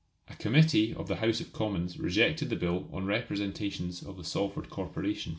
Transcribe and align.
A 0.31 0.35
Committee 0.35 0.95
of 0.95 1.07
the 1.07 1.17
House 1.17 1.41
of 1.41 1.53
Commons 1.53 1.99
rejected 1.99 2.49
the 2.49 2.55
Bill 2.55 2.89
on 2.91 3.05
representations 3.05 4.01
of 4.01 4.17
the 4.17 4.23
Salford 4.23 4.71
Corporation. 4.71 5.29